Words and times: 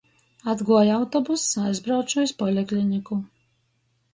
Atguoja 0.53 0.95
autobuss, 1.01 1.43
aizbrauču 1.65 2.25
iz 2.29 2.33
polikliniku. 2.41 3.19